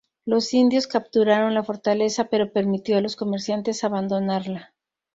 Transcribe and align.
Los 0.25 0.51
indios 0.55 0.87
capturaron 0.87 1.53
la 1.53 1.61
fortaleza, 1.63 2.23
pero 2.25 2.51
permitió 2.51 2.97
a 2.97 3.01
los 3.01 3.15
comerciantes 3.15 3.83
abandonarla. 3.83 4.73